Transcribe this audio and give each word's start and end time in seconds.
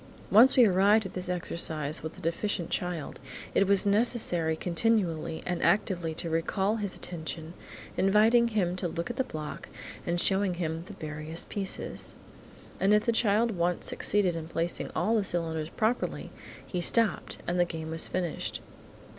Once 0.31 0.57
we 0.57 0.65
arrived 0.65 1.05
at 1.05 1.13
this 1.13 1.29
exercise 1.29 2.01
with 2.01 2.17
a 2.17 2.21
deficient 2.21 2.71
child, 2.71 3.19
it 3.53 3.67
was 3.67 3.85
necessary 3.85 4.55
continually 4.55 5.43
and 5.45 5.61
actively 5.61 6.15
to 6.15 6.27
recall 6.27 6.77
his 6.77 6.95
attention, 6.95 7.53
inviting 7.95 8.47
him 8.47 8.75
to 8.75 8.87
look 8.87 9.11
at 9.11 9.15
the 9.17 9.23
block 9.23 9.69
and 10.07 10.19
showing 10.19 10.55
him 10.55 10.81
the 10.87 10.93
various 10.93 11.45
pieces. 11.45 12.15
And 12.79 12.95
if 12.95 13.05
the 13.05 13.11
child 13.11 13.51
once 13.51 13.85
succeeded 13.85 14.35
in 14.35 14.47
placing 14.47 14.89
all 14.95 15.15
the 15.17 15.23
cylinders 15.23 15.69
properly, 15.69 16.31
he 16.65 16.81
stopped, 16.81 17.37
and 17.45 17.59
the 17.59 17.63
game 17.65 17.91
was 17.91 18.07
finished. 18.07 18.59